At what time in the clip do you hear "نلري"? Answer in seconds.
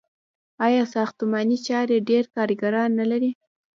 2.99-3.31